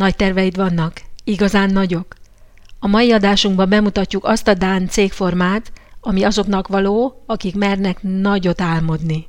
Nagy 0.00 0.16
terveid 0.16 0.56
vannak? 0.56 1.02
Igazán 1.24 1.70
nagyok? 1.70 2.14
A 2.78 2.86
mai 2.86 3.12
adásunkban 3.12 3.68
bemutatjuk 3.68 4.24
azt 4.24 4.48
a 4.48 4.54
Dán 4.54 4.88
cégformát, 4.88 5.72
ami 6.00 6.22
azoknak 6.22 6.68
való, 6.68 7.22
akik 7.26 7.54
mernek 7.56 8.02
nagyot 8.02 8.60
álmodni. 8.60 9.28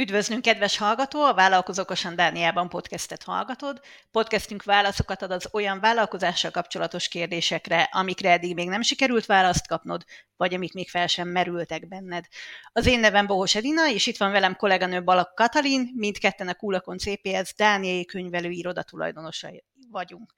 Üdvözlünk, 0.00 0.42
kedves 0.42 0.76
hallgató! 0.76 1.22
A 1.24 1.34
Vállalkozókosan 1.34 2.16
Dániában 2.16 2.68
podcastet 2.68 3.22
hallgatod. 3.22 3.80
Podcastünk 4.10 4.62
válaszokat 4.62 5.22
ad 5.22 5.30
az 5.30 5.48
olyan 5.52 5.80
vállalkozással 5.80 6.50
kapcsolatos 6.50 7.08
kérdésekre, 7.08 7.82
amikre 7.92 8.30
eddig 8.30 8.54
még 8.54 8.68
nem 8.68 8.82
sikerült 8.82 9.26
választ 9.26 9.66
kapnod, 9.66 10.04
vagy 10.36 10.54
amik 10.54 10.72
még 10.72 10.88
fel 10.88 11.06
sem 11.06 11.28
merültek 11.28 11.88
benned. 11.88 12.24
Az 12.72 12.86
én 12.86 13.00
nevem 13.00 13.26
Bohos 13.26 13.54
Edina, 13.54 13.88
és 13.88 14.06
itt 14.06 14.16
van 14.16 14.32
velem 14.32 14.56
kolléganő 14.56 15.02
Balak 15.02 15.34
Katalin, 15.34 15.90
mindketten 15.94 16.48
a 16.48 16.54
Kulakon 16.54 16.98
CPS 16.98 17.54
Dániai 17.56 18.04
könyvelő 18.04 18.50
iroda 18.50 18.82
tulajdonosai 18.82 19.64
vagyunk. 19.90 20.34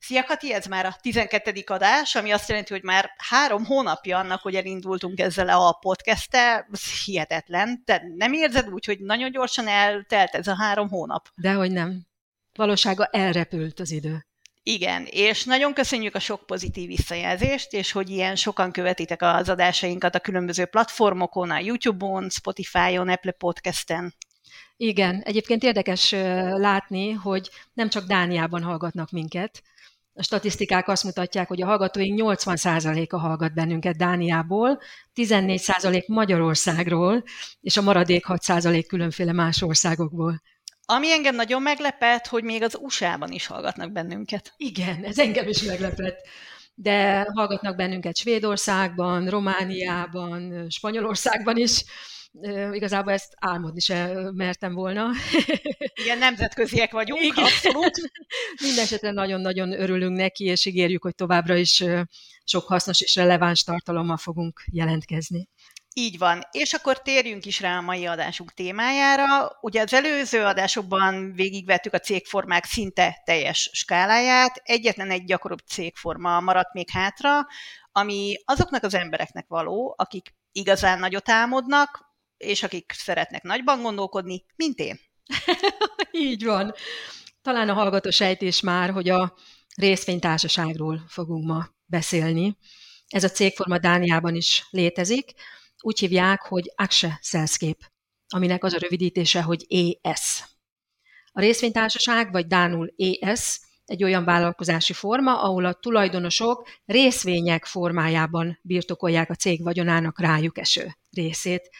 Szia 0.00 0.24
Kati, 0.24 0.52
ez 0.52 0.66
már 0.66 0.86
a 0.86 0.96
12. 1.00 1.62
adás, 1.66 2.14
ami 2.14 2.30
azt 2.30 2.48
jelenti, 2.48 2.72
hogy 2.72 2.82
már 2.82 3.10
három 3.16 3.64
hónapja 3.64 4.18
annak, 4.18 4.40
hogy 4.40 4.54
elindultunk 4.54 5.20
ezzel 5.20 5.48
a 5.48 5.72
podcasttel, 5.72 6.68
ez 6.72 7.04
hihetetlen. 7.04 7.82
Te 7.84 8.02
nem 8.16 8.32
érzed 8.32 8.68
úgy, 8.68 8.84
hogy 8.84 9.00
nagyon 9.00 9.30
gyorsan 9.30 9.68
eltelt 9.68 10.34
ez 10.34 10.46
a 10.46 10.56
három 10.56 10.88
hónap? 10.88 11.28
Dehogy 11.34 11.70
nem. 11.70 12.06
Valósága 12.54 13.04
elrepült 13.04 13.80
az 13.80 13.90
idő. 13.90 14.26
Igen, 14.66 15.06
és 15.10 15.44
nagyon 15.44 15.72
köszönjük 15.74 16.14
a 16.14 16.18
sok 16.18 16.46
pozitív 16.46 16.86
visszajelzést, 16.86 17.72
és 17.72 17.92
hogy 17.92 18.10
ilyen 18.10 18.36
sokan 18.36 18.72
követitek 18.72 19.22
az 19.22 19.48
adásainkat 19.48 20.14
a 20.14 20.20
különböző 20.20 20.64
platformokon, 20.64 21.50
a 21.50 21.58
YouTube-on, 21.58 22.30
Spotify-on, 22.30 23.08
Apple 23.08 23.32
Podcast-en. 23.32 24.14
Igen, 24.76 25.20
egyébként 25.20 25.62
érdekes 25.62 26.10
látni, 26.56 27.10
hogy 27.10 27.50
nem 27.72 27.88
csak 27.88 28.06
Dániában 28.06 28.62
hallgatnak 28.62 29.10
minket. 29.10 29.62
A 30.16 30.22
statisztikák 30.22 30.88
azt 30.88 31.04
mutatják, 31.04 31.48
hogy 31.48 31.62
a 31.62 31.66
hallgatóink 31.66 32.20
80%-a 32.22 33.18
hallgat 33.18 33.54
bennünket 33.54 33.96
Dániából, 33.96 34.80
14% 35.14 36.06
Magyarországról, 36.06 37.24
és 37.60 37.76
a 37.76 37.82
maradék 37.82 38.24
6% 38.28 38.84
különféle 38.88 39.32
más 39.32 39.62
országokból. 39.62 40.42
Ami 40.84 41.12
engem 41.12 41.34
nagyon 41.34 41.62
meglepett, 41.62 42.26
hogy 42.26 42.44
még 42.44 42.62
az 42.62 42.78
USA-ban 42.80 43.32
is 43.32 43.46
hallgatnak 43.46 43.92
bennünket. 43.92 44.52
Igen, 44.56 45.04
ez 45.04 45.18
engem 45.18 45.48
is 45.48 45.62
meglepett. 45.62 46.18
De 46.74 47.26
hallgatnak 47.34 47.76
bennünket 47.76 48.16
Svédországban, 48.16 49.28
Romániában, 49.28 50.66
Spanyolországban 50.70 51.56
is, 51.56 51.84
igazából 52.72 53.12
ezt 53.12 53.34
álmodni 53.38 53.80
se 53.80 54.30
mertem 54.32 54.74
volna. 54.74 55.10
Igen, 56.02 56.18
nemzetköziek 56.18 56.92
vagyunk, 56.92 57.22
Igen. 57.22 57.44
abszolút. 57.44 58.00
Mindenesetre 58.62 59.10
nagyon-nagyon 59.10 59.80
örülünk 59.80 60.16
neki, 60.16 60.44
és 60.44 60.64
ígérjük, 60.64 61.02
hogy 61.02 61.14
továbbra 61.14 61.56
is 61.56 61.84
sok 62.44 62.66
hasznos 62.66 63.00
és 63.00 63.14
releváns 63.14 63.62
tartalommal 63.62 64.16
fogunk 64.16 64.64
jelentkezni. 64.72 65.48
Így 65.96 66.18
van. 66.18 66.42
És 66.50 66.72
akkor 66.72 67.02
térjünk 67.02 67.46
is 67.46 67.60
rá 67.60 67.76
a 67.78 67.80
mai 67.80 68.06
adásunk 68.06 68.52
témájára. 68.52 69.58
Ugye 69.60 69.82
az 69.82 69.92
előző 69.92 70.44
adásokban 70.44 71.32
végigvettük 71.32 71.92
a 71.92 71.98
cégformák 71.98 72.64
szinte 72.64 73.22
teljes 73.24 73.70
skáláját. 73.72 74.60
Egyetlen 74.64 75.10
egy 75.10 75.24
gyakoribb 75.24 75.58
cégforma 75.58 76.40
maradt 76.40 76.72
még 76.72 76.90
hátra, 76.90 77.46
ami 77.92 78.34
azoknak 78.44 78.82
az 78.82 78.94
embereknek 78.94 79.46
való, 79.48 79.94
akik 79.98 80.34
igazán 80.52 80.98
nagyot 80.98 81.28
álmodnak, 81.28 82.03
és 82.44 82.62
akik 82.62 82.92
szeretnek 82.96 83.42
nagyban 83.42 83.82
gondolkodni, 83.82 84.44
mint 84.56 84.78
én. 84.78 85.00
Így 86.10 86.44
van. 86.44 86.74
Talán 87.42 87.68
a 87.68 87.72
hallgató 87.72 88.10
sejtés 88.10 88.60
már, 88.60 88.90
hogy 88.90 89.08
a 89.08 89.34
részvénytársaságról 89.76 91.04
fogunk 91.08 91.46
ma 91.46 91.66
beszélni. 91.86 92.56
Ez 93.08 93.24
a 93.24 93.28
cégforma 93.28 93.78
Dániában 93.78 94.34
is 94.34 94.66
létezik. 94.70 95.32
Úgy 95.80 95.98
hívják, 95.98 96.42
hogy 96.42 96.72
Akse 96.76 97.18
Selskép, 97.22 97.78
aminek 98.28 98.64
az 98.64 98.72
a 98.72 98.78
rövidítése, 98.78 99.42
hogy 99.42 99.66
ES. 100.02 100.44
A 101.32 101.40
részvénytársaság, 101.40 102.32
vagy 102.32 102.46
Dánul 102.46 102.94
ES, 103.20 103.60
egy 103.84 104.04
olyan 104.04 104.24
vállalkozási 104.24 104.92
forma, 104.92 105.42
ahol 105.42 105.64
a 105.64 105.72
tulajdonosok 105.72 106.68
részvények 106.84 107.64
formájában 107.64 108.58
birtokolják 108.62 109.30
a 109.30 109.34
cég 109.34 109.62
vagyonának 109.62 110.20
rájuk 110.20 110.58
eső 110.58 110.96
részét. 111.10 111.70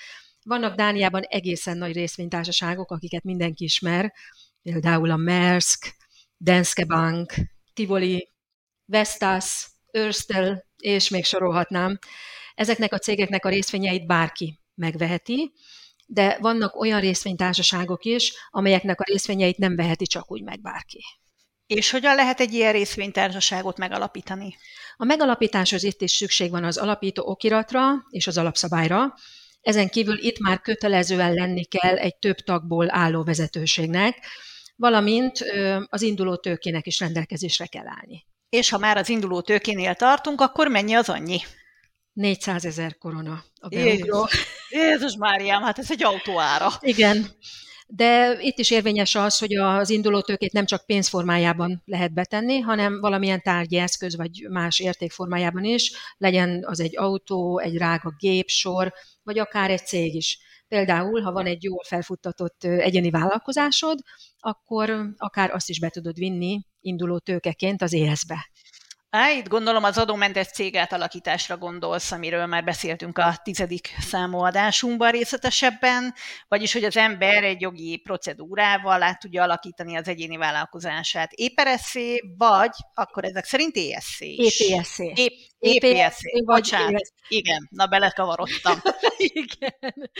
Vannak 0.46 0.74
Dániában 0.74 1.22
egészen 1.22 1.76
nagy 1.76 1.92
részvénytársaságok, 1.92 2.90
akiket 2.90 3.22
mindenki 3.22 3.64
ismer, 3.64 4.12
például 4.62 5.10
a 5.10 5.16
Maersk, 5.16 5.96
Danske 6.38 6.84
Bank, 6.84 7.34
Tivoli, 7.74 8.28
Vestas, 8.84 9.68
Örstel, 9.90 10.64
és 10.76 11.08
még 11.08 11.24
sorolhatnám. 11.24 11.98
Ezeknek 12.54 12.92
a 12.92 12.98
cégeknek 12.98 13.44
a 13.44 13.48
részvényeit 13.48 14.06
bárki 14.06 14.60
megveheti, 14.74 15.52
de 16.06 16.38
vannak 16.40 16.76
olyan 16.76 17.00
részvénytársaságok 17.00 18.04
is, 18.04 18.32
amelyeknek 18.50 19.00
a 19.00 19.04
részvényeit 19.06 19.58
nem 19.58 19.76
veheti 19.76 20.06
csak 20.06 20.30
úgy 20.30 20.42
meg 20.42 20.60
bárki. 20.60 21.00
És 21.66 21.90
hogyan 21.90 22.14
lehet 22.14 22.40
egy 22.40 22.52
ilyen 22.52 22.72
részvénytársaságot 22.72 23.78
megalapítani? 23.78 24.56
A 24.96 25.04
megalapításhoz 25.04 25.82
itt 25.82 26.00
is 26.00 26.12
szükség 26.12 26.50
van 26.50 26.64
az 26.64 26.76
alapító 26.76 27.26
okiratra 27.26 27.92
és 28.10 28.26
az 28.26 28.38
alapszabályra, 28.38 29.14
ezen 29.64 29.88
kívül 29.88 30.18
itt 30.18 30.38
már 30.38 30.60
kötelezően 30.60 31.32
lenni 31.32 31.64
kell 31.64 31.96
egy 31.96 32.16
több 32.16 32.36
tagból 32.36 32.86
álló 32.90 33.24
vezetőségnek, 33.24 34.26
valamint 34.76 35.44
az 35.88 36.02
induló 36.02 36.36
tőkének 36.36 36.86
is 36.86 36.98
rendelkezésre 36.98 37.66
kell 37.66 37.86
állni. 37.86 38.26
És 38.48 38.70
ha 38.70 38.78
már 38.78 38.96
az 38.96 39.08
induló 39.08 39.40
tőkénél 39.40 39.94
tartunk, 39.94 40.40
akkor 40.40 40.68
mennyi 40.68 40.94
az 40.94 41.08
annyi? 41.08 41.38
400 42.12 42.64
ezer 42.64 42.98
korona 42.98 43.44
a 43.60 43.68
beugró. 43.68 44.28
Jézus 44.68 45.16
Máriám, 45.16 45.62
hát 45.62 45.78
ez 45.78 45.90
egy 45.90 46.04
autóára. 46.04 46.68
Igen. 46.80 47.26
De 47.86 48.36
itt 48.40 48.58
is 48.58 48.70
érvényes 48.70 49.14
az, 49.14 49.38
hogy 49.38 49.54
az 49.54 49.90
induló 49.90 50.20
tőkét 50.20 50.52
nem 50.52 50.64
csak 50.64 50.86
pénzformájában 50.86 51.82
lehet 51.84 52.14
betenni, 52.14 52.58
hanem 52.58 53.00
valamilyen 53.00 53.40
tárgyi 53.42 53.76
eszköz 53.76 54.16
vagy 54.16 54.46
más 54.50 54.78
értékformájában 54.78 55.64
is, 55.64 55.92
legyen 56.16 56.64
az 56.66 56.80
egy 56.80 56.96
autó, 56.96 57.58
egy 57.58 57.76
rága 57.76 58.14
gépsor, 58.18 58.92
vagy 59.22 59.38
akár 59.38 59.70
egy 59.70 59.86
cég 59.86 60.14
is. 60.14 60.38
Például, 60.68 61.20
ha 61.20 61.32
van 61.32 61.46
egy 61.46 61.62
jól 61.62 61.84
felfuttatott 61.86 62.64
egyeni 62.64 63.10
vállalkozásod, 63.10 63.98
akkor 64.38 65.14
akár 65.16 65.50
azt 65.50 65.68
is 65.68 65.80
be 65.80 65.88
tudod 65.88 66.16
vinni 66.16 66.60
induló 66.80 67.18
tőkeként 67.18 67.82
az 67.82 67.94
ESZ-be. 67.94 68.50
Á, 69.16 69.30
itt 69.30 69.48
gondolom 69.48 69.84
az 69.84 69.98
adómentes 69.98 70.46
cég 70.46 70.76
átalakításra 70.76 71.56
gondolsz, 71.56 72.12
amiről 72.12 72.46
már 72.46 72.64
beszéltünk 72.64 73.18
a 73.18 73.34
tizedik 73.42 73.94
számú 74.00 74.38
adásunkban 74.38 75.10
részletesebben, 75.10 76.14
vagyis 76.48 76.72
hogy 76.72 76.84
az 76.84 76.96
ember 76.96 77.44
egy 77.44 77.60
jogi 77.60 77.96
procedúrával 77.96 79.02
át 79.02 79.20
tudja 79.20 79.42
alakítani 79.42 79.96
az 79.96 80.08
egyéni 80.08 80.36
vállalkozását 80.36 81.32
EPRSZ, 81.32 81.94
vagy 82.36 82.70
akkor 82.94 83.24
ezek 83.24 83.44
szerint 83.44 83.76
ESC 83.76 84.20
is. 84.20 84.60
EPSC. 84.60 84.98
EPSC, 85.58 86.44
bocsánat. 86.44 87.12
Igen, 87.28 87.68
na 87.70 87.86
belekavarodtam. 87.86 88.82
Igen. 89.16 90.10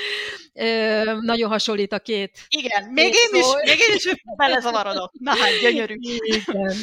Ö, 0.53 1.19
nagyon 1.21 1.51
hasonlít 1.51 1.93
a 1.93 1.99
két. 1.99 2.39
Igen, 2.49 2.85
még 2.85 3.13
én 3.15 3.41
is, 3.41 3.47
még 3.65 3.79
én 3.89 3.95
is 3.95 4.09
belezavarodok. 4.37 5.13
Na 5.19 5.31
hát, 5.37 5.61
gyönyörű. 5.61 5.95
Igen. 6.25 6.75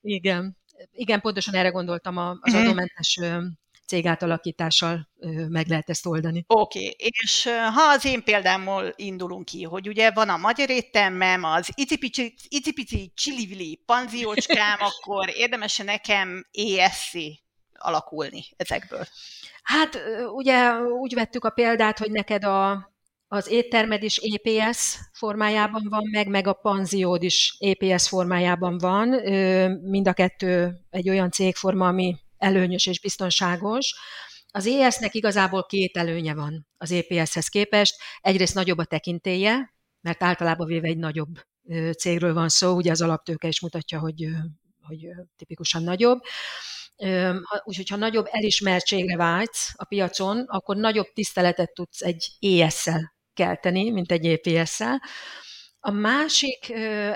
Igen 0.00 0.59
igen, 0.92 1.20
pontosan 1.20 1.54
erre 1.54 1.68
gondoltam 1.68 2.16
az 2.16 2.38
mhm. 2.40 2.56
adómentes 2.56 3.18
cég 3.90 4.06
átalakítással 4.06 5.08
meg 5.48 5.66
lehet 5.68 5.90
ezt 5.90 6.06
oldani. 6.06 6.44
Oké, 6.46 6.78
okay. 6.78 6.94
és 6.98 7.48
ha 7.74 7.82
az 7.82 8.04
én 8.04 8.22
példámmal 8.22 8.92
indulunk 8.96 9.44
ki, 9.44 9.62
hogy 9.62 9.88
ugye 9.88 10.10
van 10.10 10.28
a 10.28 10.36
magyar 10.36 10.70
éttermem, 10.70 11.44
az 11.44 11.70
icipici, 11.74 12.34
icipici 12.48 13.12
csilivili 13.14 13.82
panziócskám, 13.86 14.78
akkor 14.90 15.30
érdemes 15.34 15.76
nekem 15.76 16.46
ESC 16.52 17.12
alakulni 17.72 18.44
ezekből? 18.56 19.04
Hát 19.62 19.98
ugye 20.34 20.72
úgy 20.78 21.14
vettük 21.14 21.44
a 21.44 21.50
példát, 21.50 21.98
hogy 21.98 22.10
neked 22.10 22.44
a 22.44 22.90
az 23.32 23.48
éttermed 23.48 24.02
is 24.02 24.16
EPS 24.16 24.98
formájában 25.12 25.86
van, 25.88 26.08
meg, 26.10 26.28
meg 26.28 26.46
a 26.46 26.52
panziód 26.52 27.22
is 27.22 27.56
EPS 27.58 28.08
formájában 28.08 28.78
van. 28.78 29.08
Mind 29.82 30.08
a 30.08 30.12
kettő 30.12 30.80
egy 30.90 31.08
olyan 31.08 31.30
cégforma, 31.30 31.88
ami 31.88 32.16
előnyös 32.38 32.86
és 32.86 33.00
biztonságos. 33.00 33.94
Az 34.48 34.66
ES-nek 34.66 35.14
igazából 35.14 35.66
két 35.66 35.96
előnye 35.96 36.34
van 36.34 36.66
az 36.76 36.92
EPS-hez 36.92 37.48
képest. 37.48 37.96
Egyrészt 38.20 38.54
nagyobb 38.54 38.78
a 38.78 38.84
tekintélye, 38.84 39.74
mert 40.00 40.22
általában 40.22 40.66
véve 40.66 40.88
egy 40.88 40.98
nagyobb 40.98 41.38
cégről 41.98 42.34
van 42.34 42.48
szó, 42.48 42.74
ugye 42.74 42.90
az 42.90 43.02
alaptőke 43.02 43.48
is 43.48 43.60
mutatja, 43.60 43.98
hogy, 43.98 44.26
hogy 44.82 45.08
tipikusan 45.36 45.82
nagyobb. 45.82 46.20
Úgyhogy 47.64 47.88
ha 47.88 47.96
nagyobb 47.96 48.26
elismertségre 48.30 49.16
vágysz 49.16 49.72
a 49.76 49.84
piacon, 49.84 50.44
akkor 50.46 50.76
nagyobb 50.76 51.06
tiszteletet 51.14 51.72
tudsz 51.74 52.02
egy 52.02 52.28
ES-szel 52.40 53.18
kelteni, 53.40 53.90
mint 53.90 54.12
egy 54.12 54.26
EPS-szel. 54.26 55.02
A 55.78 55.90
másik 55.90 56.70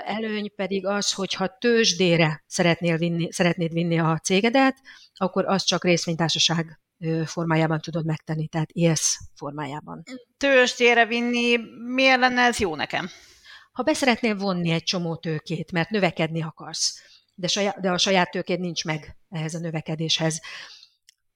előny 0.05 0.55
pedig 0.55 0.85
az, 0.85 1.11
hogy 1.13 1.33
ha 1.33 1.57
tőzsdére 1.57 2.43
szeretnél 2.47 2.97
vinni, 2.97 3.31
szeretnéd 3.31 3.73
vinni 3.73 3.99
a 3.99 4.19
cégedet, 4.23 4.77
akkor 5.13 5.45
az 5.45 5.63
csak 5.63 5.83
részvénytársaság 5.83 6.79
formájában 7.25 7.79
tudod 7.79 8.05
megtenni, 8.05 8.47
tehát 8.47 8.69
ES 8.73 9.19
formájában. 9.35 10.03
Tőzsdére 10.37 11.05
vinni, 11.05 11.57
miért 11.93 12.19
lenne 12.19 12.41
ez 12.41 12.59
jó 12.59 12.75
nekem? 12.75 13.09
Ha 13.71 13.83
beszeretnél 13.83 14.35
vonni 14.35 14.69
egy 14.69 14.83
csomó 14.83 15.15
tőkét, 15.15 15.71
mert 15.71 15.89
növekedni 15.89 16.41
akarsz, 16.41 17.01
de, 17.35 17.47
saját, 17.47 17.79
de 17.79 17.91
a 17.91 17.97
saját 17.97 18.31
tőkéd 18.31 18.59
nincs 18.59 18.85
meg 18.85 19.17
ehhez 19.29 19.53
a 19.53 19.59
növekedéshez. 19.59 20.41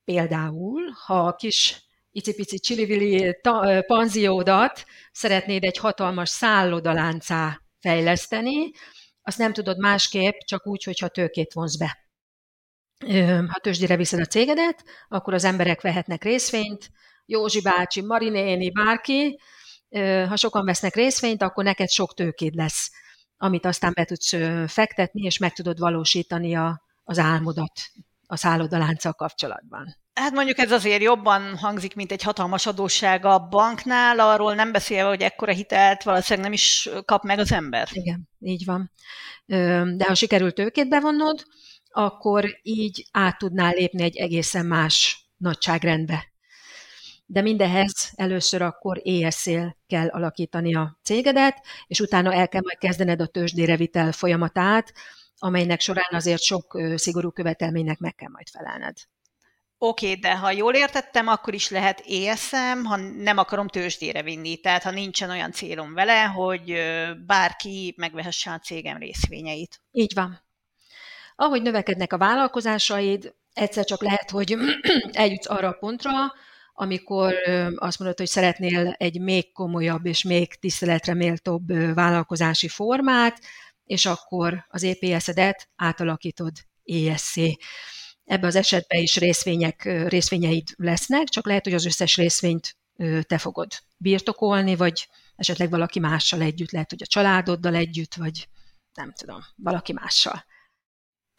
Például, 0.03 0.81
ha 1.05 1.27
a 1.27 1.35
kis 1.35 1.88
icipici 2.19 2.59
csilivili 2.59 3.35
panziódat 3.87 4.85
szeretnéd 5.11 5.63
egy 5.63 5.77
hatalmas 5.77 6.29
szállodaláncá 6.29 7.61
fejleszteni, 7.79 8.71
azt 9.21 9.37
nem 9.37 9.53
tudod 9.53 9.79
másképp, 9.79 10.37
csak 10.37 10.67
úgy, 10.67 10.83
hogyha 10.83 11.07
tőkét 11.07 11.53
vonz 11.53 11.77
be. 11.77 11.97
Ha 13.47 13.59
tőzsdire 13.61 13.95
viszed 13.95 14.19
a 14.19 14.25
cégedet, 14.25 14.83
akkor 15.07 15.33
az 15.33 15.43
emberek 15.43 15.81
vehetnek 15.81 16.23
részvényt, 16.23 16.89
Józsi 17.25 17.61
bácsi, 17.61 18.01
Marinéni, 18.01 18.71
bárki, 18.71 19.39
ha 20.27 20.35
sokan 20.35 20.65
vesznek 20.65 20.95
részvényt, 20.95 21.41
akkor 21.41 21.63
neked 21.63 21.89
sok 21.89 22.13
tőkéd 22.13 22.55
lesz, 22.55 22.91
amit 23.37 23.65
aztán 23.65 23.91
be 23.95 24.05
tudsz 24.05 24.35
fektetni, 24.67 25.21
és 25.21 25.37
meg 25.37 25.53
tudod 25.53 25.79
valósítani 25.79 26.55
a, 26.55 26.81
az 27.03 27.19
álmodat 27.19 27.71
a 28.27 28.35
szállodalánccal 28.35 29.13
kapcsolatban. 29.13 29.95
Hát 30.19 30.31
mondjuk 30.31 30.57
ez 30.57 30.71
azért 30.71 31.01
jobban 31.01 31.57
hangzik, 31.57 31.95
mint 31.95 32.11
egy 32.11 32.23
hatalmas 32.23 32.65
adósság 32.65 33.25
a 33.25 33.47
banknál, 33.49 34.19
arról 34.19 34.53
nem 34.55 34.71
beszélve, 34.71 35.09
hogy 35.09 35.21
ekkora 35.21 35.51
hitelt 35.51 36.03
valószínűleg 36.03 36.43
nem 36.43 36.53
is 36.53 36.89
kap 37.05 37.23
meg 37.23 37.39
az 37.39 37.51
ember. 37.51 37.87
Igen, 37.91 38.29
így 38.39 38.65
van. 38.65 38.91
De 39.95 40.05
ha 40.07 40.13
sikerült 40.13 40.55
tőkét 40.55 40.89
bevonnod, 40.89 41.43
akkor 41.91 42.59
így 42.61 43.07
át 43.11 43.37
tudnál 43.37 43.73
lépni 43.73 44.03
egy 44.03 44.17
egészen 44.17 44.65
más 44.65 45.25
nagyságrendbe. 45.37 46.27
De 47.25 47.41
mindehez 47.41 48.11
először 48.15 48.61
akkor 48.61 49.01
ESZ-él 49.03 49.77
kell 49.87 50.07
alakítani 50.07 50.75
a 50.75 50.99
cégedet, 51.03 51.65
és 51.87 51.99
utána 51.99 52.33
el 52.33 52.47
kell 52.47 52.61
majd 52.63 52.77
kezdened 52.77 53.21
a 53.21 53.27
tőzsdére 53.27 53.75
vitel 53.75 54.11
folyamatát, 54.11 54.93
amelynek 55.37 55.79
során 55.79 56.11
azért 56.11 56.41
sok 56.41 56.81
szigorú 56.95 57.31
követelménynek 57.31 57.97
meg 57.99 58.15
kell 58.15 58.29
majd 58.29 58.47
felelned. 58.49 58.95
Oké, 59.81 60.13
de 60.13 60.37
ha 60.37 60.51
jól 60.51 60.73
értettem, 60.73 61.27
akkor 61.27 61.53
is 61.53 61.69
lehet 61.69 62.03
ESM, 62.07 62.83
ha 62.83 62.95
nem 62.95 63.37
akarom 63.37 63.67
tőzsdére 63.67 64.23
vinni. 64.23 64.57
Tehát 64.57 64.83
ha 64.83 64.91
nincsen 64.91 65.29
olyan 65.29 65.51
célom 65.51 65.93
vele, 65.93 66.21
hogy 66.23 66.73
bárki 67.25 67.93
megvehesse 67.97 68.51
a 68.51 68.59
cégem 68.59 68.97
részvényeit. 68.97 69.81
Így 69.91 70.11
van. 70.15 70.41
Ahogy 71.35 71.61
növekednek 71.61 72.13
a 72.13 72.17
vállalkozásaid, 72.17 73.33
egyszer 73.53 73.85
csak 73.85 74.01
lehet, 74.01 74.29
hogy 74.29 74.57
eljutsz 75.11 75.49
arra 75.49 75.67
a 75.67 75.77
pontra, 75.79 76.11
amikor 76.73 77.35
azt 77.75 77.99
mondod, 77.99 78.17
hogy 78.17 78.27
szeretnél 78.27 78.93
egy 78.97 79.21
még 79.21 79.51
komolyabb 79.51 80.05
és 80.05 80.23
még 80.23 80.55
tiszteletre 80.55 81.13
méltóbb 81.13 81.93
vállalkozási 81.93 82.67
formát, 82.67 83.39
és 83.85 84.05
akkor 84.05 84.65
az 84.69 84.83
EPS-edet 84.83 85.69
átalakítod 85.75 86.51
ESC. 86.85 87.35
Ebben 88.29 88.49
az 88.49 88.55
esetben 88.55 89.01
is 89.01 89.15
részvények, 89.15 89.83
részvényeid 90.07 90.67
lesznek, 90.75 91.27
csak 91.27 91.45
lehet, 91.45 91.63
hogy 91.63 91.73
az 91.73 91.85
összes 91.85 92.15
részvényt 92.15 92.77
te 93.21 93.37
fogod 93.37 93.71
birtokolni, 93.97 94.75
vagy 94.75 95.07
esetleg 95.35 95.69
valaki 95.69 95.99
mással 95.99 96.41
együtt, 96.41 96.71
lehet, 96.71 96.89
hogy 96.89 97.01
a 97.01 97.07
családoddal 97.07 97.75
együtt, 97.75 98.13
vagy 98.15 98.47
nem 98.93 99.13
tudom, 99.13 99.39
valaki 99.55 99.93
mással. 99.93 100.45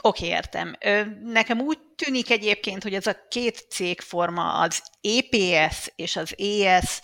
Oké, 0.03 0.25
okay, 0.25 0.37
értem. 0.37 0.77
Nekem 1.23 1.61
úgy 1.61 1.79
tűnik 1.97 2.31
egyébként, 2.31 2.83
hogy 2.83 2.95
ez 2.95 3.07
a 3.07 3.27
két 3.29 3.67
cégforma, 3.69 4.59
az 4.59 4.83
EPS 5.01 5.93
és 5.97 6.17
az 6.17 6.35
ES 6.39 7.01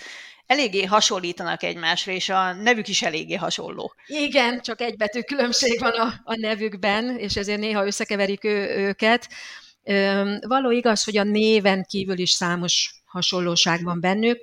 eléggé 0.47 0.85
hasonlítanak 0.85 1.63
egymásra, 1.63 2.13
és 2.13 2.29
a 2.29 2.53
nevük 2.53 2.89
is 2.89 3.03
eléggé 3.03 3.35
hasonló. 3.35 3.95
Igen, 4.07 4.61
csak 4.61 4.81
egy 4.81 4.97
betű 4.97 5.21
különbség 5.21 5.81
van 5.81 5.93
a, 5.93 6.21
a 6.25 6.37
nevükben, 6.37 7.19
és 7.19 7.37
ezért 7.37 7.61
néha 7.61 7.87
összekeverik 7.87 8.45
ő, 8.45 8.69
őket. 8.77 9.29
Való 10.41 10.71
igaz, 10.71 11.05
hogy 11.05 11.17
a 11.17 11.23
néven 11.23 11.85
kívül 11.89 12.19
is 12.19 12.31
számos 12.31 13.03
hasonlóság 13.05 13.83
van 13.83 14.01
bennük, 14.01 14.41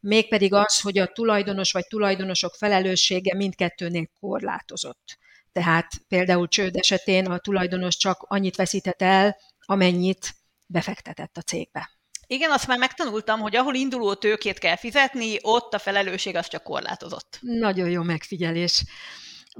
mégpedig 0.00 0.52
az, 0.52 0.80
hogy 0.80 0.98
a 0.98 1.06
tulajdonos 1.06 1.72
vagy 1.72 1.86
tulajdonosok 1.86 2.54
felelőssége 2.54 3.34
mindkettőnél 3.34 4.10
korlátozott. 4.20 5.18
Tehát 5.52 5.86
például 6.08 6.48
csőd 6.48 6.76
esetén 6.76 7.26
a 7.26 7.38
tulajdonos 7.38 7.96
csak 7.96 8.22
annyit 8.28 8.56
veszített 8.56 9.02
el, 9.02 9.36
amennyit 9.58 10.34
befektetett 10.66 11.36
a 11.36 11.40
cégbe. 11.40 11.90
Igen, 12.26 12.50
azt 12.50 12.66
már 12.66 12.78
megtanultam, 12.78 13.40
hogy 13.40 13.56
ahol 13.56 13.74
induló 13.74 14.14
tőkét 14.14 14.58
kell 14.58 14.76
fizetni, 14.76 15.38
ott 15.40 15.74
a 15.74 15.78
felelősség 15.78 16.36
az 16.36 16.48
csak 16.48 16.62
korlátozott. 16.62 17.38
Nagyon 17.40 17.90
jó 17.90 18.02
megfigyelés. 18.02 18.84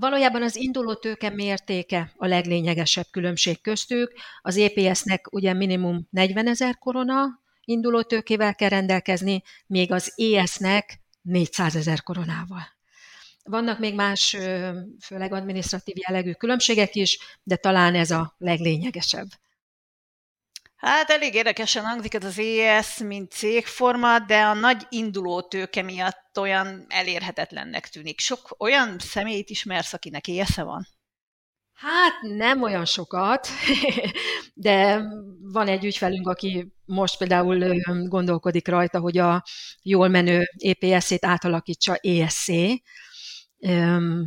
Valójában 0.01 0.43
az 0.43 0.57
induló 0.57 0.95
tőke 0.95 1.31
mértéke 1.31 2.13
a 2.17 2.27
leglényegesebb 2.27 3.07
különbség 3.11 3.61
köztük. 3.61 4.13
Az 4.43 4.57
EPS-nek 4.57 5.33
ugye 5.33 5.53
minimum 5.53 6.07
40 6.11 6.49
ezer 6.49 6.79
korona 6.79 7.41
induló 7.65 8.03
tőkével 8.03 8.55
kell 8.55 8.69
rendelkezni, 8.69 9.43
még 9.67 9.93
az 9.93 10.15
ES-nek 10.17 11.01
400 11.23 11.77
ezer 11.77 12.03
koronával. 12.03 12.63
Vannak 13.45 13.79
még 13.79 13.95
más, 13.95 14.37
főleg 15.01 15.33
adminisztratív 15.33 15.95
jellegű 16.09 16.33
különbségek 16.33 16.95
is, 16.95 17.19
de 17.43 17.57
talán 17.57 17.95
ez 17.95 18.11
a 18.11 18.35
leglényegesebb. 18.39 19.29
Hát 20.81 21.11
elég 21.11 21.35
érdekesen 21.35 21.85
hangzik 21.85 22.15
ez 22.15 22.25
az 22.25 22.39
ES, 22.39 22.99
mint 22.99 23.31
cégforma, 23.31 24.19
de 24.19 24.43
a 24.43 24.55
nagy 24.55 24.87
induló 24.89 25.43
tőke 25.43 25.83
miatt 25.83 26.39
olyan 26.41 26.85
elérhetetlennek 26.89 27.89
tűnik. 27.89 28.21
Sok 28.21 28.55
olyan 28.59 28.99
személyt 28.99 29.51
ismersz, 29.51 29.93
akinek 29.93 30.29
észe 30.29 30.63
van? 30.63 30.87
Hát 31.73 32.13
nem 32.21 32.63
olyan 32.63 32.85
sokat, 32.85 33.49
de 34.55 35.03
van 35.41 35.69
egy 35.69 35.85
ügyfelünk, 35.85 36.29
aki 36.29 36.73
most 36.85 37.19
például 37.19 37.81
gondolkodik 38.09 38.69
rajta, 38.69 38.99
hogy 38.99 39.19
a 39.19 39.43
jól 39.83 40.09
menő 40.09 40.45
EPS-ét 40.59 41.25
átalakítsa 41.25 41.95
ESC. 41.95 42.49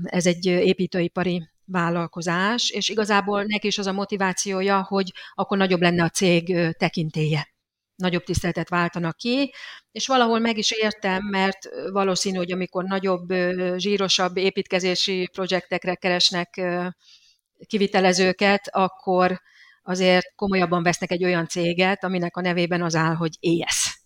Ez 0.04 0.25
egy 0.25 0.46
építőipari 0.46 1.53
vállalkozás, 1.65 2.70
és 2.70 2.89
igazából 2.89 3.43
neki 3.43 3.67
is 3.67 3.77
az 3.77 3.88
a 3.88 3.91
motivációja, 3.91 4.84
hogy 4.84 5.13
akkor 5.34 5.58
nagyobb 5.58 5.82
lenne 5.82 6.03
a 6.03 6.10
cég 6.10 6.55
tekintélye. 6.77 7.48
Nagyobb 7.96 8.24
tiszteletet 8.24 8.70
váltanak 8.70 9.17
ki, 9.17 9.53
és 9.91 10.08
valahol 10.08 10.39
meg 10.39 10.58
is 10.58 10.72
értem, 10.72 11.24
mert 11.24 11.70
valószínű, 11.91 12.38
hogy 12.38 12.51
amikor 12.51 12.84
nagyobb, 12.84 13.34
zsírosabb 13.77 14.38
építkezési 14.38 15.29
projektekre 15.32 15.96
keresnek 15.96 16.62
kivitelezőket, 17.65 18.67
akkor 18.72 19.41
azért 19.84 20.36
komolyabban 20.36 20.84
vesznek 20.84 21.12
egy 21.12 21.24
olyan 21.24 21.48
céget, 21.48 22.03
aminek 22.03 22.38
a 22.38 22.41
nevében 22.41 22.82
az 22.82 22.96
áll, 22.96 23.15
hogy 23.15 23.38
ES. 23.41 24.05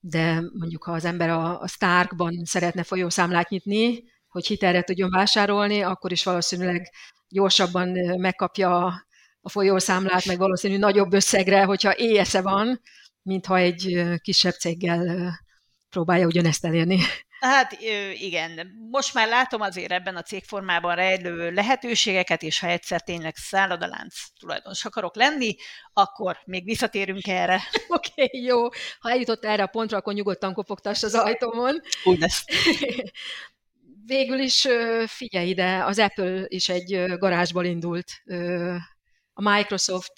De 0.00 0.42
mondjuk, 0.58 0.84
ha 0.84 0.92
az 0.92 1.04
ember 1.04 1.28
a 1.28 1.66
Starkban 1.66 2.44
szeretne 2.44 2.82
folyószámlát 2.82 3.48
nyitni, 3.48 4.04
hogy 4.34 4.46
hitelre 4.46 4.82
tudjon 4.82 5.10
vásárolni, 5.10 5.82
akkor 5.82 6.12
is 6.12 6.24
valószínűleg 6.24 6.90
gyorsabban 7.28 7.88
megkapja 8.18 8.84
a 9.40 9.50
folyószámlát, 9.50 10.24
meg 10.24 10.38
valószínű 10.38 10.76
nagyobb 10.78 11.12
összegre, 11.12 11.64
hogyha 11.64 11.96
éjsze 11.96 12.42
van, 12.42 12.80
mint 13.22 13.46
ha 13.46 13.56
egy 13.56 14.02
kisebb 14.22 14.52
céggel 14.52 15.32
próbálja 15.90 16.26
ugyanezt 16.26 16.64
elérni. 16.64 17.00
Hát 17.40 17.76
igen, 18.12 18.70
most 18.90 19.14
már 19.14 19.28
látom 19.28 19.60
azért 19.60 19.92
ebben 19.92 20.16
a 20.16 20.22
cégformában 20.22 20.94
rejlő 20.94 21.50
lehetőségeket, 21.50 22.42
és 22.42 22.58
ha 22.58 22.66
egyszer 22.66 23.02
tényleg 23.02 23.36
szállodalánc 23.36 24.14
tulajdonos 24.38 24.84
akarok 24.84 25.16
lenni, 25.16 25.54
akkor 25.92 26.38
még 26.44 26.64
visszatérünk 26.64 27.26
erre. 27.26 27.60
Oké, 27.88 28.10
okay, 28.16 28.42
jó. 28.42 28.62
Ha 28.98 29.10
eljutott 29.10 29.44
erre 29.44 29.62
a 29.62 29.66
pontra, 29.66 29.96
akkor 29.98 30.14
nyugodtan 30.14 30.54
kopogtass 30.54 31.02
az 31.02 31.14
ajtómon. 31.14 31.80
Úgy 32.04 32.18
lesz. 32.18 32.44
végül 34.06 34.38
is 34.38 34.66
figyelj 35.06 35.48
ide, 35.48 35.84
az 35.84 35.98
Apple 35.98 36.44
is 36.46 36.68
egy 36.68 37.04
garázsból 37.18 37.64
indult, 37.64 38.10
a 39.32 39.50
Microsoft, 39.50 40.12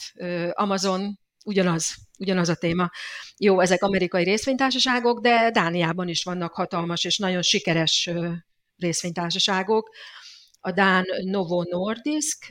Amazon, 0.50 1.18
ugyanaz, 1.44 1.94
ugyanaz 2.18 2.48
a 2.48 2.54
téma. 2.54 2.90
Jó, 3.36 3.60
ezek 3.60 3.82
amerikai 3.82 4.24
részvénytársaságok, 4.24 5.20
de 5.20 5.50
Dániában 5.50 6.08
is 6.08 6.22
vannak 6.22 6.54
hatalmas 6.54 7.04
és 7.04 7.18
nagyon 7.18 7.42
sikeres 7.42 8.10
részvénytársaságok. 8.76 9.90
A 10.60 10.72
Dán 10.72 11.04
Novo 11.24 11.62
Nordisk 11.62 12.48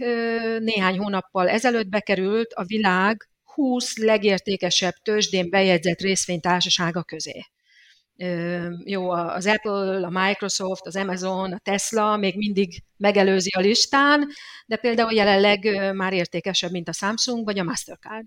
néhány 0.60 0.98
hónappal 0.98 1.50
ezelőtt 1.50 1.88
bekerült 1.88 2.54
a 2.54 2.64
világ 2.64 3.30
20 3.44 3.98
legértékesebb 3.98 4.94
tőzsdén 4.94 5.50
bejegyzett 5.50 6.00
részvénytársasága 6.00 7.04
közé. 7.04 7.46
Jó, 8.86 9.10
az 9.10 9.48
Apple, 9.48 10.06
a 10.06 10.10
Microsoft, 10.10 10.86
az 10.86 10.96
Amazon, 10.96 11.54
a 11.54 11.60
Tesla 11.64 12.18
még 12.18 12.38
mindig 12.38 12.84
megelőzi 12.98 13.50
a 13.50 13.60
listán, 13.60 14.28
de 14.66 14.76
például 14.76 15.14
jelenleg 15.14 15.94
már 15.96 16.14
értékesebb, 16.14 16.72
mint 16.72 16.90
a 16.90 16.94
Samsung 16.94 17.46
vagy 17.46 17.60
a 17.60 17.64
Mastercard. 17.64 18.26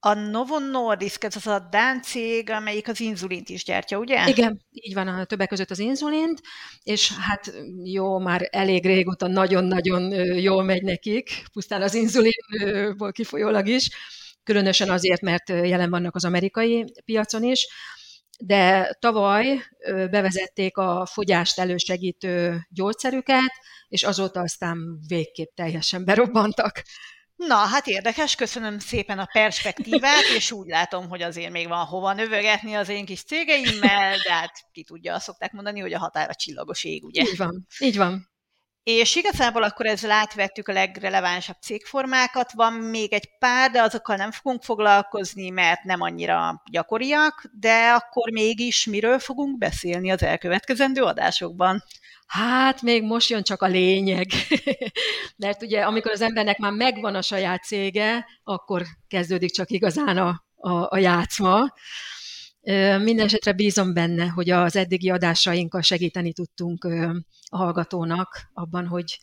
A 0.00 0.14
Novo 0.14 0.58
Nordisk, 0.58 1.24
ez 1.24 1.36
az 1.36 1.46
a 1.46 1.68
Dán 1.70 2.02
cég, 2.02 2.50
amelyik 2.50 2.88
az 2.88 3.00
inzulint 3.00 3.48
is 3.48 3.64
gyártja, 3.64 3.98
ugye? 3.98 4.28
Igen, 4.28 4.60
így 4.70 4.94
van, 4.94 5.08
a 5.08 5.24
többek 5.24 5.48
között 5.48 5.70
az 5.70 5.78
inzulint, 5.78 6.40
és 6.82 7.12
hát 7.16 7.52
jó, 7.84 8.18
már 8.18 8.48
elég 8.50 8.84
régóta 8.84 9.26
nagyon-nagyon 9.26 10.12
jól 10.38 10.62
megy 10.62 10.82
nekik, 10.82 11.44
pusztán 11.52 11.82
az 11.82 11.94
inzulinból 11.94 13.12
kifolyólag 13.12 13.66
is, 13.66 13.90
különösen 14.42 14.90
azért, 14.90 15.20
mert 15.20 15.48
jelen 15.48 15.90
vannak 15.90 16.14
az 16.14 16.24
amerikai 16.24 16.84
piacon 17.04 17.42
is, 17.42 17.66
de 18.38 18.96
tavaly 19.00 19.62
bevezették 20.10 20.76
a 20.76 21.06
fogyást 21.06 21.58
elősegítő 21.58 22.66
gyógyszerüket, 22.70 23.52
és 23.88 24.02
azóta 24.02 24.40
aztán 24.40 24.78
végképp 25.08 25.54
teljesen 25.54 26.04
berobbantak. 26.04 26.82
Na, 27.36 27.54
hát 27.54 27.86
érdekes, 27.86 28.34
köszönöm 28.34 28.78
szépen 28.78 29.18
a 29.18 29.28
perspektívát, 29.32 30.24
és 30.36 30.52
úgy 30.52 30.66
látom, 30.66 31.08
hogy 31.08 31.22
azért 31.22 31.52
még 31.52 31.68
van 31.68 31.84
hova 31.84 32.12
növögetni 32.12 32.74
az 32.74 32.88
én 32.88 33.04
kis 33.04 33.22
cégeimmel, 33.22 34.16
de 34.18 34.32
hát 34.32 34.52
ki 34.72 34.84
tudja, 34.84 35.14
azt 35.14 35.24
szokták 35.24 35.52
mondani, 35.52 35.80
hogy 35.80 35.92
a 35.92 35.98
határa 35.98 36.34
csillagos 36.34 36.84
ég, 36.84 37.04
ugye? 37.04 37.22
Így 37.22 37.36
van, 37.36 37.66
így 37.78 37.96
van. 37.96 38.30
És 38.90 39.16
igazából 39.16 39.62
akkor 39.62 39.86
ezzel 39.86 40.10
átvettük 40.10 40.68
a 40.68 40.72
legrelevánsabb 40.72 41.56
cégformákat, 41.60 42.52
van 42.52 42.72
még 42.72 43.12
egy 43.12 43.38
pár, 43.38 43.70
de 43.70 43.82
azokkal 43.82 44.16
nem 44.16 44.30
fogunk 44.30 44.62
foglalkozni, 44.62 45.50
mert 45.50 45.82
nem 45.82 46.00
annyira 46.00 46.62
gyakoriak, 46.70 47.50
de 47.52 47.90
akkor 47.90 48.30
mégis 48.30 48.86
miről 48.86 49.18
fogunk 49.18 49.58
beszélni 49.58 50.10
az 50.10 50.22
elkövetkezendő 50.22 51.02
adásokban? 51.02 51.82
Hát 52.26 52.82
még 52.82 53.02
most 53.02 53.30
jön 53.30 53.42
csak 53.42 53.62
a 53.62 53.66
lényeg. 53.66 54.26
Mert 55.36 55.62
ugye 55.62 55.80
amikor 55.80 56.10
az 56.10 56.20
embernek 56.20 56.58
már 56.58 56.72
megvan 56.72 57.14
a 57.14 57.22
saját 57.22 57.64
cége, 57.64 58.26
akkor 58.44 58.82
kezdődik 59.08 59.50
csak 59.50 59.70
igazán 59.70 60.16
a, 60.16 60.44
a, 60.56 60.86
a 60.90 60.98
játszma. 60.98 61.72
Mindenesetre 63.02 63.52
bízom 63.52 63.94
benne, 63.94 64.26
hogy 64.26 64.50
az 64.50 64.76
eddigi 64.76 65.10
adásainkkal 65.10 65.82
segíteni 65.82 66.32
tudtunk 66.32 66.84
a 66.84 67.56
hallgatónak 67.56 68.48
abban, 68.52 68.86
hogy 68.86 69.18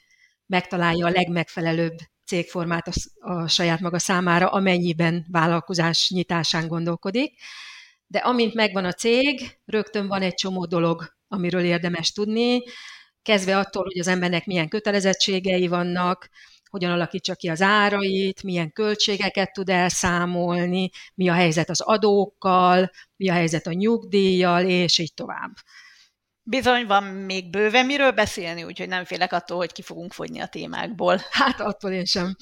megtalálja 0.46 1.06
a 1.06 1.10
legmegfelelőbb 1.10 1.98
cégformát 2.26 2.90
a, 3.20 3.48
saját 3.48 3.80
maga 3.80 4.00
számára, 4.00 4.48
amennyiben 4.48 5.26
vállalkozás 5.32 6.10
nyitásán 6.10 6.68
gondolkodik. 6.68 7.40
De 8.08 8.20
amint 8.20 8.54
megvan 8.54 8.86
a 8.86 8.94
cég, 8.94 9.60
rögtön 9.66 10.08
van 10.08 10.22
egy 10.22 10.34
csomó 10.34 10.66
dolog, 10.66 11.16
amiről 11.28 11.64
érdemes 11.64 12.12
tudni, 12.12 12.64
kezdve 13.22 13.58
attól, 13.58 13.84
hogy 13.84 14.00
az 14.00 14.08
embernek 14.08 14.46
milyen 14.46 14.68
kötelezettségei 14.68 15.68
vannak, 15.68 16.30
hogyan 16.76 16.92
alakítsa 16.92 17.36
ki 17.36 17.50
az 17.50 17.62
árait, 17.62 18.44
milyen 18.44 18.72
költségeket 18.72 19.54
tud 19.54 19.70
elszámolni, 19.70 20.90
mi 21.14 21.30
a 21.30 21.34
helyzet 21.34 21.70
az 21.70 21.82
adókkal, 21.82 22.92
mi 23.16 23.30
a 23.30 23.34
helyzet 23.34 23.68
a 23.68 23.74
nyugdíjjal, 23.74 24.66
és 24.66 24.98
így 24.98 25.14
tovább. 25.14 25.52
Bizony 26.44 26.86
van 26.86 27.04
még 27.04 27.50
bőven 27.50 27.86
miről 27.86 28.12
beszélni, 28.12 28.64
úgyhogy 28.64 28.88
nem 28.88 29.04
félek 29.04 29.34
attól, 29.34 29.58
hogy 29.58 29.72
ki 29.72 29.82
fogunk 29.82 30.14
fogyni 30.14 30.40
a 30.40 30.48
témákból. 30.48 31.22
Hát 31.32 31.60
attól 31.60 31.92
én 31.92 32.06
sem 32.06 32.36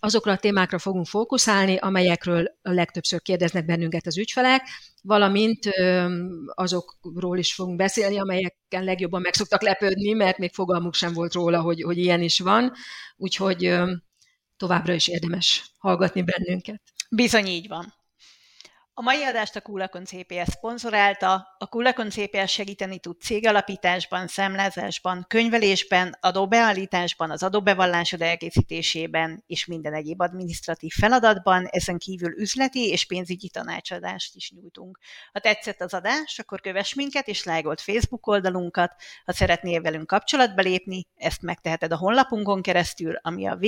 azokra 0.00 0.32
a 0.32 0.36
témákra 0.36 0.78
fogunk 0.78 1.06
fókuszálni, 1.06 1.76
amelyekről 1.76 2.44
a 2.62 2.70
legtöbbször 2.70 3.22
kérdeznek 3.22 3.64
bennünket 3.64 4.06
az 4.06 4.18
ügyfelek, 4.18 4.62
valamint 5.02 5.70
azokról 6.54 7.38
is 7.38 7.54
fogunk 7.54 7.76
beszélni, 7.76 8.18
amelyeken 8.18 8.84
legjobban 8.84 9.20
meg 9.20 9.34
szoktak 9.34 9.62
lepődni, 9.62 10.12
mert 10.12 10.38
még 10.38 10.54
fogalmuk 10.54 10.94
sem 10.94 11.12
volt 11.12 11.32
róla, 11.32 11.60
hogy, 11.60 11.82
hogy 11.82 11.98
ilyen 11.98 12.22
is 12.22 12.38
van, 12.38 12.72
úgyhogy 13.16 13.74
továbbra 14.56 14.92
is 14.92 15.08
érdemes 15.08 15.70
hallgatni 15.78 16.22
bennünket. 16.22 16.82
Bizony 17.10 17.46
így 17.46 17.68
van. 17.68 17.94
A 18.98 19.02
mai 19.02 19.22
adást 19.24 19.56
a 19.56 19.60
Kulakon 19.60 20.04
CPS 20.04 20.48
szponzorálta. 20.50 21.54
A 21.58 21.66
Kulakon 21.66 22.10
CPS 22.10 22.52
segíteni 22.52 22.98
tud 22.98 23.20
cégalapításban, 23.20 24.26
szemlázásban, 24.26 25.24
könyvelésben, 25.28 26.16
adóbeállításban, 26.20 27.30
az 27.30 27.42
adóbevallásod 27.42 28.22
elkészítésében 28.22 29.44
és 29.46 29.66
minden 29.66 29.94
egyéb 29.94 30.20
adminisztratív 30.20 30.92
feladatban, 30.92 31.66
ezen 31.66 31.98
kívül 31.98 32.40
üzleti 32.40 32.88
és 32.88 33.06
pénzügyi 33.06 33.48
tanácsadást 33.48 34.34
is 34.34 34.50
nyújtunk. 34.50 34.98
Ha 35.32 35.38
tetszett 35.38 35.80
az 35.80 35.94
adás, 35.94 36.38
akkor 36.38 36.60
kövess 36.60 36.94
minket 36.94 37.28
és 37.28 37.44
lájgolt 37.44 37.80
Facebook 37.80 38.26
oldalunkat. 38.26 38.94
Ha 39.24 39.32
szeretnél 39.32 39.80
velünk 39.80 40.06
kapcsolatba 40.06 40.62
lépni, 40.62 41.02
ezt 41.14 41.42
megteheted 41.42 41.92
a 41.92 41.96
honlapunkon 41.96 42.62
keresztül, 42.62 43.16
ami 43.22 43.46
a 43.46 43.58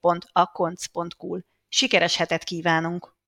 www.akonc.hu. 0.00 1.38
Sikeres 1.68 2.16
hetet 2.16 2.44
kívánunk! 2.44 3.20